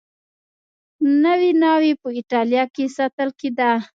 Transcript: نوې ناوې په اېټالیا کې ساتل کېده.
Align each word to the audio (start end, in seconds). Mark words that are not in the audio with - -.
نوې 1.23 1.49
ناوې 1.61 1.91
په 2.01 2.07
اېټالیا 2.19 2.63
کې 2.73 2.85
ساتل 2.97 3.29
کېده. 3.39 3.71